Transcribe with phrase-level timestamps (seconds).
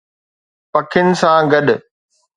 [0.71, 1.67] پکين سان گڏ